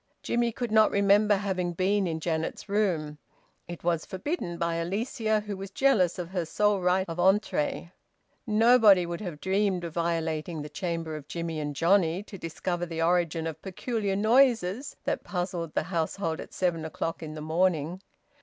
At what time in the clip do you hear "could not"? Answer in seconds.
0.51-0.89